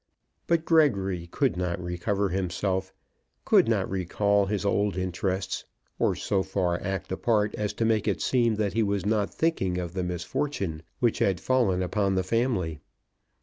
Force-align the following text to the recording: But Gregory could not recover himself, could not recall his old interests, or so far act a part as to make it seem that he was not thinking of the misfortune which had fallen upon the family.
But 0.47 0.65
Gregory 0.65 1.27
could 1.27 1.55
not 1.55 1.79
recover 1.79 2.29
himself, 2.29 2.91
could 3.45 3.67
not 3.67 3.87
recall 3.87 4.47
his 4.47 4.65
old 4.65 4.97
interests, 4.97 5.63
or 5.99 6.15
so 6.15 6.41
far 6.41 6.81
act 6.81 7.11
a 7.11 7.17
part 7.17 7.53
as 7.53 7.71
to 7.73 7.85
make 7.85 8.07
it 8.07 8.19
seem 8.19 8.55
that 8.55 8.73
he 8.73 8.81
was 8.81 9.05
not 9.05 9.31
thinking 9.31 9.77
of 9.77 9.93
the 9.93 10.01
misfortune 10.03 10.81
which 11.01 11.19
had 11.19 11.39
fallen 11.39 11.83
upon 11.83 12.15
the 12.15 12.23
family. 12.23 12.79